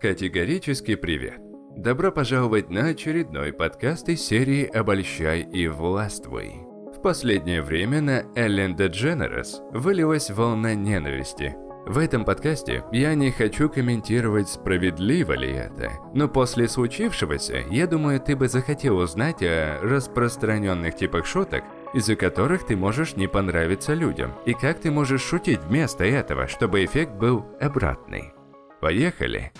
Категорически 0.00 0.94
привет! 0.94 1.40
Добро 1.76 2.12
пожаловать 2.12 2.70
на 2.70 2.86
очередной 2.90 3.52
подкаст 3.52 4.08
из 4.08 4.24
серии 4.24 4.64
«Обольщай 4.64 5.40
и 5.40 5.66
властвуй». 5.66 6.52
В 6.94 7.02
последнее 7.02 7.62
время 7.62 8.00
на 8.00 8.22
Эллен 8.36 8.76
Дедженерес 8.76 9.60
вылилась 9.72 10.30
волна 10.30 10.74
ненависти. 10.74 11.56
В 11.86 11.98
этом 11.98 12.24
подкасте 12.24 12.84
я 12.92 13.14
не 13.14 13.32
хочу 13.32 13.68
комментировать, 13.68 14.48
справедливо 14.48 15.32
ли 15.32 15.50
это, 15.50 15.90
но 16.14 16.28
после 16.28 16.68
случившегося, 16.68 17.64
я 17.68 17.88
думаю, 17.88 18.20
ты 18.20 18.36
бы 18.36 18.46
захотел 18.46 18.98
узнать 18.98 19.42
о 19.42 19.80
распространенных 19.82 20.94
типах 20.94 21.26
шуток, 21.26 21.64
из-за 21.94 22.14
которых 22.14 22.66
ты 22.66 22.76
можешь 22.76 23.16
не 23.16 23.26
понравиться 23.26 23.94
людям, 23.94 24.32
и 24.46 24.52
как 24.52 24.78
ты 24.78 24.92
можешь 24.92 25.22
шутить 25.22 25.60
вместо 25.62 26.04
этого, 26.04 26.46
чтобы 26.46 26.84
эффект 26.84 27.14
был 27.14 27.44
обратный. 27.60 28.35
Поехали! 28.80 29.52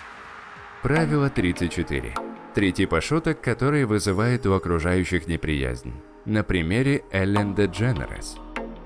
Правило 0.83 1.29
34. 1.29 2.13
Три 2.53 2.71
типа 2.71 3.01
шуток, 3.01 3.41
которые 3.41 3.85
вызывают 3.85 4.45
у 4.45 4.53
окружающих 4.53 5.27
неприязнь. 5.27 5.93
На 6.25 6.43
примере 6.43 7.03
Эллен 7.11 7.55
Дедженерес. 7.55 8.37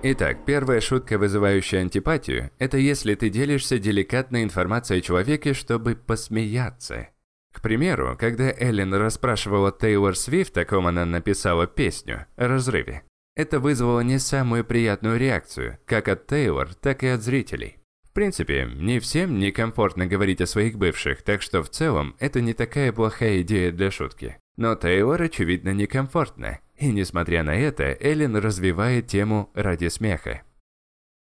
Итак, 0.03 0.45
первая 0.45 0.81
шутка, 0.81 1.17
вызывающая 1.17 1.81
антипатию, 1.81 2.49
это 2.59 2.77
если 2.77 3.13
ты 3.13 3.29
делишься 3.29 3.77
деликатной 3.77 4.43
информацией 4.43 4.99
о 4.99 5.03
человеке, 5.03 5.53
чтобы 5.53 5.95
посмеяться. 5.95 7.09
К 7.51 7.61
примеру, 7.61 8.15
когда 8.19 8.51
Эллен 8.51 8.93
расспрашивала 8.93 9.71
Тейлор 9.71 10.15
Свифт, 10.15 10.57
о 10.57 10.65
ком 10.65 10.87
она 10.87 11.05
написала 11.05 11.67
песню, 11.67 12.25
о 12.35 12.47
разрыве, 12.47 13.03
это 13.35 13.59
вызвало 13.59 13.99
не 14.01 14.17
самую 14.17 14.65
приятную 14.65 15.19
реакцию, 15.19 15.77
как 15.85 16.07
от 16.07 16.25
Тейлор, 16.25 16.73
так 16.73 17.03
и 17.03 17.07
от 17.07 17.21
зрителей. 17.21 17.80
В 18.11 18.13
принципе, 18.13 18.69
не 18.75 18.99
всем 18.99 19.39
некомфортно 19.39 20.05
говорить 20.05 20.41
о 20.41 20.45
своих 20.45 20.77
бывших, 20.77 21.21
так 21.21 21.41
что 21.41 21.63
в 21.63 21.69
целом 21.69 22.17
это 22.19 22.41
не 22.41 22.53
такая 22.53 22.91
плохая 22.91 23.41
идея 23.41 23.71
для 23.71 23.89
шутки. 23.89 24.37
Но 24.57 24.75
Тейлор, 24.75 25.21
очевидно, 25.21 25.69
некомфортно, 25.69 26.59
и 26.75 26.91
несмотря 26.91 27.41
на 27.43 27.55
это, 27.55 27.95
Эллен 28.01 28.35
развивает 28.35 29.07
тему 29.07 29.49
ради 29.53 29.87
смеха. 29.87 30.41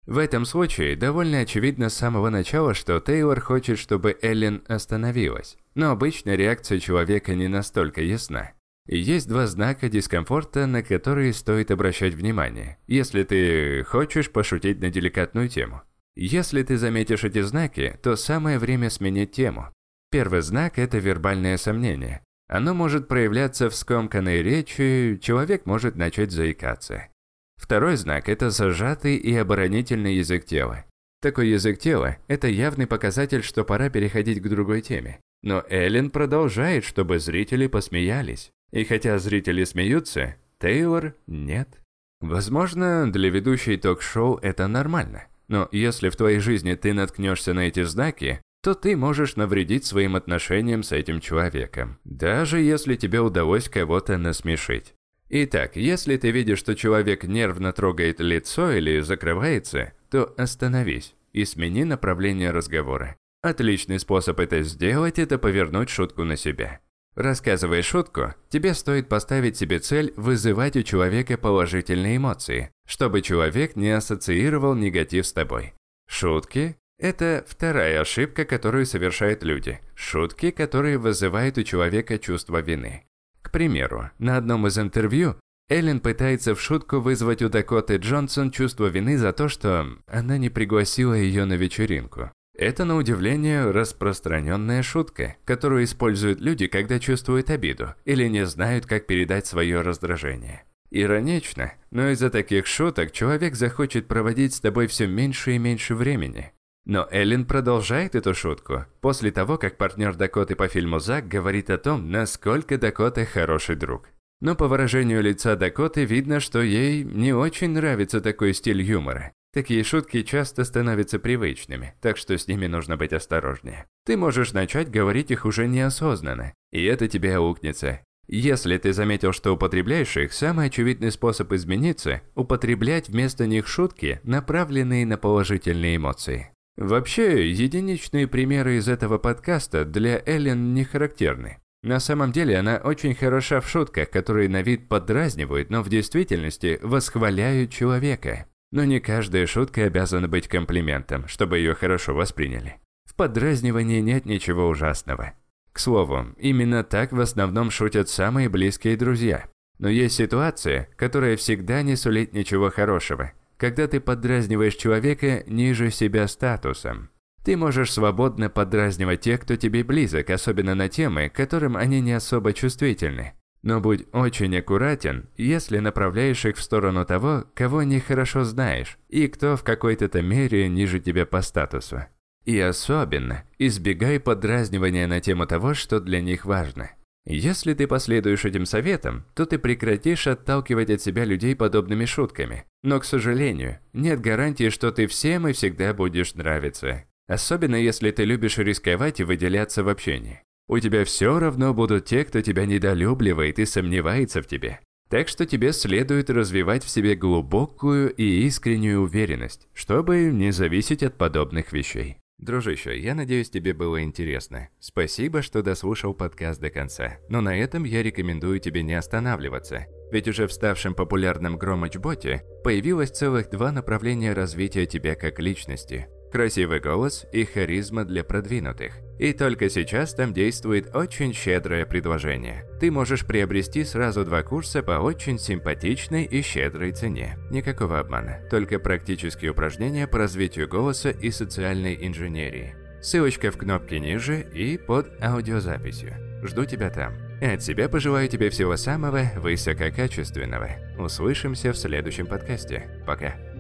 В 0.07 0.19
этом 0.19 0.45
случае 0.45 0.95
довольно 0.95 1.39
очевидно 1.39 1.89
с 1.89 1.95
самого 1.95 2.29
начала, 2.29 2.75
что 2.75 3.01
Тейлор 3.01 3.41
хочет, 3.41 3.79
чтобы 3.79 4.19
Эллен 4.21 4.63
остановилась, 4.69 5.57
но 5.75 5.91
обычно 5.91 6.35
реакция 6.35 6.81
человека 6.81 7.35
не 7.35 7.49
настолько 7.49 8.03
ясна. 8.03 8.53
Есть 8.87 9.27
два 9.27 9.47
знака 9.47 9.89
дискомфорта, 9.89 10.67
на 10.67 10.83
которые 10.83 11.33
стоит 11.33 11.71
обращать 11.71 12.13
внимание, 12.13 12.77
если 12.87 13.23
ты 13.23 13.85
хочешь 13.85 14.31
пошутить 14.31 14.83
на 14.83 14.91
деликатную 14.91 15.49
тему. 15.49 15.81
Если 16.17 16.63
ты 16.63 16.77
заметишь 16.77 17.25
эти 17.25 17.41
знаки, 17.43 17.99
то 18.03 18.15
самое 18.15 18.59
время 18.59 18.89
сменить 18.91 19.33
тему. 19.33 19.73
Первый 20.11 20.43
знак– 20.43 20.75
это 20.79 20.99
вербальное 20.99 21.57
сомнение. 21.57 22.23
Оно 22.47 22.73
может 22.73 23.09
проявляться 23.09 23.69
в 23.69 23.75
скомканной 23.75 24.43
речи, 24.43 25.19
человек 25.21 25.67
может 25.67 25.97
начать 25.97 26.31
заикаться. 26.31 27.09
Второй 27.57 27.97
знак– 27.97 28.29
это 28.31 28.51
зажатый 28.51 29.17
и 29.17 29.35
оборонительный 29.35 30.17
язык 30.17 30.45
тела. 30.45 30.85
Такой 31.21 31.49
язык 31.49 31.79
тела– 31.79 32.19
это 32.29 32.47
явный 32.47 32.87
показатель, 32.87 33.43
что 33.43 33.65
пора 33.65 33.89
переходить 33.89 34.41
к 34.41 34.49
другой 34.49 34.83
теме. 34.83 35.21
Но 35.43 35.65
Эллен 35.69 36.11
продолжает, 36.11 36.85
чтобы 36.85 37.19
зрители 37.19 37.67
посмеялись. 37.67 38.53
И 38.71 38.85
хотя 38.85 39.19
зрители 39.19 39.65
смеются, 39.65 40.37
Тейлор– 40.59 41.15
нет. 41.27 41.81
Возможно, 42.21 43.11
для 43.13 43.31
ведущей 43.31 43.77
ток-шоу 43.77 44.37
это 44.37 44.67
нормально. 44.69 45.25
Но 45.49 45.69
если 45.73 46.09
в 46.09 46.17
твоей 46.17 46.39
жизни 46.39 46.75
ты 46.75 46.93
наткнешься 46.93 47.53
на 47.55 47.69
эти 47.69 47.83
знаки, 47.83 48.41
то 48.63 48.75
ты 48.75 48.97
можешь 48.97 49.37
навредить 49.37 49.85
своим 49.85 50.17
отношениям 50.17 50.83
с 50.83 50.93
этим 50.93 51.21
человеком, 51.21 51.99
даже 52.05 52.61
если 52.61 52.97
тебе 52.97 53.21
удалось 53.21 53.69
кого-то 53.69 54.17
насмешить. 54.17 54.95
Итак, 55.29 55.77
если 55.77 56.17
ты 56.17 56.31
видишь, 56.31 56.61
что 56.61 56.75
человек 56.75 57.25
нервно 57.25 57.73
трогает 57.73 58.21
лицо 58.21 58.73
или 58.73 59.01
закрывается, 59.01 59.93
то 60.11 60.33
остановись 60.37 61.15
и 61.33 61.45
смени 61.45 61.85
направление 61.85 62.53
разговора. 62.53 63.17
Отличный 63.43 63.99
способ 63.99 64.41
это 64.41 64.63
сделать– 64.63 65.19
это 65.19 65.39
повернуть 65.39 65.91
шутку 65.91 66.25
на 66.25 66.37
себя. 66.37 66.81
Рассказывая 67.15 67.83
шутку, 67.83 68.35
тебе 68.49 68.75
стоит 68.75 69.09
поставить 69.09 69.57
себе 69.57 69.79
цель 69.79 70.13
вызывать 70.17 70.77
у 70.77 70.83
человека 70.83 71.39
положительные 71.39 72.17
эмоции, 72.17 72.71
чтобы 72.89 73.23
человек 73.23 73.77
не 73.77 73.91
ассоциировал 73.91 74.75
негатив 74.75 75.25
с 75.27 75.33
тобой. 75.33 75.75
Шутки– 76.09 76.77
это 76.99 77.45
вторая 77.47 78.01
ошибка, 78.01 78.45
которую 78.45 78.85
совершают 78.85 79.45
люди. 79.45 79.81
Шутки, 79.95 80.51
которые 80.51 80.99
вызывают 80.99 81.57
у 81.57 81.63
человека 81.63 82.19
чувство 82.19 82.61
вины. 82.61 83.05
К 83.43 83.53
примеру, 83.53 84.11
на 84.19 84.37
одном 84.37 84.67
из 84.67 84.77
интервью 84.77 85.37
Эллен 85.69 86.01
пытается 86.01 86.55
в 86.55 86.61
шутку 86.61 86.99
вызвать 86.99 87.43
у 87.43 87.49
Дакоты 87.49 87.97
Джонсон 87.97 88.51
чувство 88.51 88.87
вины 88.87 89.17
за 89.17 89.33
то, 89.33 89.49
что 89.49 89.87
она 90.07 90.37
не 90.37 90.51
пригласила 90.51 91.15
ее 91.15 91.45
на 91.45 91.55
вечеринку. 91.55 92.33
Это, 92.57 92.85
на 92.85 92.97
удивление, 92.97 93.71
распространенная 93.71 94.83
шутка, 94.83 95.37
которую 95.45 95.85
используют 95.85 96.41
люди, 96.41 96.69
когда 96.69 97.01
чувствуют 97.01 97.51
обиду 97.51 97.95
или 98.05 98.29
не 98.29 98.47
знают, 98.47 98.87
как 98.87 99.07
передать 99.07 99.47
свое 99.47 99.81
раздражение. 99.81 100.63
Иронично, 100.91 101.73
но 101.91 102.11
из-за 102.11 102.31
таких 102.31 102.69
шуток 102.69 103.11
человек 103.11 103.57
захочет 103.57 104.07
проводить 104.07 104.55
с 104.55 104.61
тобой 104.61 104.87
все 104.87 105.09
меньше 105.09 105.57
и 105.57 105.59
меньше 105.59 105.97
времени. 105.97 106.53
Но 106.85 107.09
Эллен 107.11 107.45
продолжает 107.45 108.15
эту 108.15 108.35
шутку 108.35 108.85
после 109.01 109.33
того, 109.33 109.59
как 109.59 109.77
партнер 109.77 110.15
Дакоты 110.15 110.55
по 110.55 110.69
фильму 110.69 111.01
«Зак» 111.01 111.27
говорит 111.27 111.71
о 111.71 111.79
том, 111.79 112.11
насколько 112.11 112.79
Дакота 112.79 113.25
хороший 113.25 113.75
друг. 113.75 114.09
Но 114.41 114.55
по 114.55 114.69
выражению 114.69 115.23
лица 115.23 115.57
Дакоты 115.57 116.05
видно, 116.05 116.39
что 116.39 116.63
ей 116.63 117.03
не 117.03 117.33
очень 117.33 117.71
нравится 117.71 118.21
такой 118.21 118.55
стиль 118.55 118.83
юмора. 118.83 119.33
Такие 119.55 119.85
шутки 119.85 120.23
часто 120.23 120.65
становятся 120.65 121.21
привычными, 121.21 121.95
так 122.01 122.17
что 122.17 122.37
с 122.37 122.49
ними 122.49 122.67
нужно 122.67 122.97
быть 122.97 123.13
осторожнее. 123.13 123.87
Ты 124.05 124.17
можешь 124.17 124.53
начать 124.53 124.91
говорить 124.91 125.31
их 125.31 125.45
уже 125.45 125.69
неосознанно, 125.69 126.53
и 126.73 126.83
это 126.83 127.07
тебе 127.07 127.37
аукнется. 127.37 128.01
Если 128.27 128.77
ты 128.79 128.93
заметил, 128.93 129.33
что 129.33 129.53
употребляешь 129.53 130.17
их, 130.17 130.33
самый 130.33 130.67
очевидный 130.67 131.13
способ 131.13 131.53
измениться– 131.53 132.23
употреблять 132.35 133.09
вместо 133.09 133.47
них 133.47 133.69
шутки, 133.69 134.19
направленные 134.25 135.07
на 135.07 135.19
положительные 135.19 135.97
эмоции. 135.97 136.51
Вообще, 136.77 137.49
единичные 137.49 138.27
примеры 138.27 138.79
из 138.79 138.89
этого 138.89 139.19
подкаста 139.19 139.85
для 139.85 140.21
Эллен 140.27 140.75
не 140.75 140.83
характерны. 140.83 141.59
На 141.85 142.01
самом 142.01 142.33
деле 142.33 142.59
она 142.59 142.81
очень 142.83 143.15
хороша 143.15 143.61
в 143.61 143.69
шутках, 143.69 144.11
которые 144.11 144.49
на 144.49 144.63
вид 144.63 144.89
подразнивают, 144.89 145.71
но 145.71 145.81
в 145.83 145.89
действительности 145.89 146.81
восхваляют 146.83 147.71
человека. 147.71 148.47
Но 148.75 148.83
не 148.85 148.99
каждая 148.99 149.47
шутка 149.47 149.85
обязана 149.85 150.27
быть 150.27 150.49
комплиментом, 150.49 151.29
чтобы 151.29 151.59
ее 151.59 151.77
хорошо 151.77 152.13
восприняли. 152.13 152.81
В 153.05 153.15
подразнивании 153.15 154.01
нет 154.01 154.25
ничего 154.25 154.67
ужасного. 154.67 155.35
К 155.73 155.79
слову, 155.79 156.35
именно 156.39 156.83
так 156.83 157.13
в 157.13 157.21
основном 157.21 157.71
шутят 157.71 158.09
самые 158.09 158.49
близкие 158.49 158.97
друзья. 158.97 159.45
Но 159.79 159.89
есть 159.89 160.17
ситуация, 160.17 160.89
которая 160.97 161.37
всегда 161.37 161.83
не 161.83 161.95
сулит 161.95 162.33
ничего 162.33 162.69
хорошего, 162.69 163.31
когда 163.59 163.87
ты 163.87 164.01
подразниваешь 164.01 164.75
человека 164.75 165.45
ниже 165.47 165.93
себя 165.93 166.27
статусом. 166.27 167.11
Ты 167.45 167.57
можешь 167.57 167.93
свободно 167.93 168.51
подразнивать 168.51 169.21
тех, 169.21 169.43
кто 169.43 169.55
тебе 169.55 169.85
близок, 169.85 170.31
особенно 170.31 170.75
на 170.75 170.89
темы, 170.89 171.29
которым 171.29 171.77
они 171.77 172.01
не 172.01 172.13
особо 172.13 172.53
чувствительны. 172.53 173.35
Но 173.65 173.81
будь 173.81 174.05
очень 174.13 174.59
аккуратен, 174.59 175.31
если 175.39 175.79
направляешь 175.79 176.45
их 176.45 176.59
в 176.59 176.63
сторону 176.63 177.07
того, 177.07 177.47
кого 177.55 177.83
нехорошо 177.83 178.45
знаешь, 178.45 178.99
и 179.09 179.27
кто 179.27 179.57
в 179.57 179.65
какой-то 179.65 180.21
мере 180.21 180.69
ниже 180.69 181.01
тебя 181.01 181.25
по 181.25 181.41
статусу. 181.41 182.05
И 182.45 182.61
особенно, 182.61 183.45
избегай 183.59 184.21
подразнивания 184.21 185.07
на 185.07 185.23
тему 185.23 185.47
того, 185.47 185.73
что 185.73 185.99
для 185.99 186.21
них 186.21 186.45
важно. 186.45 186.91
Если 187.25 187.73
ты 187.73 187.87
последуешь 187.87 188.45
этим 188.45 188.67
советам, 188.67 189.25
то 189.35 189.47
ты 189.47 189.59
прекратишь 189.59 190.27
отталкивать 190.27 190.91
от 190.91 191.01
себя 191.01 191.25
людей 191.25 191.57
подобными 191.57 192.05
шутками. 192.05 192.67
Но, 192.83 193.01
к 193.01 193.07
сожалению, 193.07 193.79
нет 193.95 194.21
гарантии, 194.21 194.69
что 194.69 194.93
ты 194.93 195.07
всем 195.07 195.49
и 195.49 195.55
всегда 195.55 195.95
будешь 195.95 196.35
нравиться. 196.35 197.05
Особенно 197.27 197.77
если 197.77 198.11
ты 198.11 198.25
любишь 198.25 198.59
рисковать 198.59 199.21
и 199.21 199.25
выделяться 199.25 199.83
в 199.83 199.89
общении. 199.89 200.43
У 200.67 200.79
тебя 200.79 201.05
все 201.05 201.39
равно 201.39 201.75
будут 201.75 202.07
те, 202.07 202.25
кто 202.25 202.41
тебя 202.41 202.65
недолюбливает 202.65 203.59
и 203.59 203.67
сомневается 203.67 204.41
в 204.41 204.47
тебе. 204.47 204.81
Так 205.11 205.29
что 205.29 205.45
тебе 205.45 205.73
следует 205.73 206.31
развивать 206.31 206.83
в 206.83 206.89
себе 206.89 207.15
глубокую 207.15 208.13
и 208.15 208.47
искреннюю 208.47 209.03
уверенность, 209.03 209.69
чтобы 209.75 210.31
не 210.33 210.51
зависеть 210.51 211.03
от 211.03 211.19
подобных 211.19 211.73
вещей. 211.73 212.17
Дружище, 212.39 212.99
я 212.99 213.15
надеюсь, 213.15 213.51
тебе 213.51 213.75
было 213.75 214.03
интересно. 214.03 214.69
Спасибо, 214.81 215.41
что 215.41 215.63
дослушал 215.63 216.15
подкаст 216.15 216.61
до 216.61 216.71
конца. 216.71 217.19
Но 217.29 217.41
на 217.41 217.57
этом 217.57 217.85
я 217.85 218.03
рекомендую 218.03 218.59
тебе 218.59 218.83
не 218.83 218.95
останавливаться. 218.95 219.87
Ведь 220.11 220.29
уже 220.29 220.47
в 220.47 220.53
ставшем 220.53 220.95
популярном 220.95 221.57
Громыч-боте 221.57 222.43
появилось 222.65 223.11
целых 223.11 223.51
два 223.51 223.71
направления 223.71 224.33
развития 224.33 224.87
тебя 224.87 225.15
как 225.15 225.39
личности. 225.41 226.09
Красивый 226.35 226.81
голос 226.81 227.27
и 227.31 227.45
харизма 227.45 228.05
для 228.05 228.25
продвинутых. 228.25 228.95
И 229.21 229.33
только 229.33 229.71
сейчас 229.71 230.15
там 230.15 230.35
действует 230.35 230.93
очень 230.93 231.33
щедрое 231.33 231.87
предложение. 231.87 232.65
Ты 232.81 232.91
можешь 232.91 233.25
приобрести 233.25 233.85
сразу 233.85 234.25
два 234.25 234.43
курса 234.43 234.83
по 234.83 234.99
очень 234.99 235.39
симпатичной 235.39 236.25
и 236.25 236.43
щедрой 236.43 236.91
цене. 236.91 237.39
Никакого 237.53 238.01
обмана, 238.01 238.41
только 238.51 238.81
практические 238.81 239.53
упражнения 239.53 240.09
по 240.09 240.19
развитию 240.19 240.69
голоса 240.69 241.11
и 241.11 241.31
социальной 241.31 241.97
инженерии. 242.05 242.75
Ссылочка 243.01 243.53
в 243.53 243.57
кнопке 243.57 244.01
ниже 244.01 244.41
и 244.41 244.77
под 244.77 245.07
аудиозаписью. 245.23 246.15
Жду 246.43 246.65
тебя 246.65 246.91
там. 246.91 247.15
И 247.41 247.47
от 247.47 247.63
себя 247.63 247.89
пожелаю 247.89 248.29
тебе 248.29 248.51
всего 248.51 248.77
самого 248.77 249.31
высококачественного. 249.37 250.71
Услышимся 250.99 251.73
в 251.73 251.79
следующем 251.79 252.27
подкасте. 252.27 253.03
Пока. 253.07 253.54